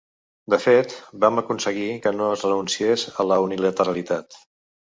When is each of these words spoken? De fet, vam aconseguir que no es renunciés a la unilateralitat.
De 0.53 0.57
fet, 0.61 0.95
vam 1.25 1.41
aconseguir 1.41 1.85
que 2.07 2.15
no 2.17 2.31
es 2.37 2.47
renunciés 2.47 3.07
a 3.25 3.29
la 3.33 3.41
unilateralitat. 3.47 4.43